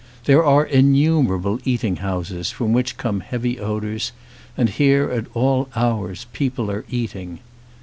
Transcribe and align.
There 0.23 0.43
are 0.43 0.65
innumerable 0.65 1.59
eat 1.63 1.83
ing 1.83 1.97
houses 1.97 2.49
from 2.49 2.73
which 2.73 2.97
come 2.97 3.19
heavy 3.19 3.59
odours 3.59 4.13
and 4.57 4.67
here 4.67 5.11
at 5.11 5.27
all 5.35 5.69
hours 5.75 6.25
people 6.33 6.71
are 6.71 6.85
eating. 6.89 7.37